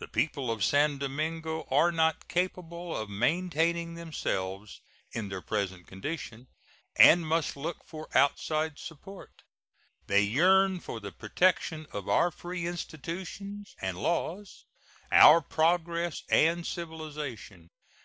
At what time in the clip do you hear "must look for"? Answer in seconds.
7.24-8.08